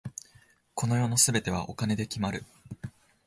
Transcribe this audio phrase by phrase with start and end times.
[0.73, 2.43] この世の全てはお金で決まる。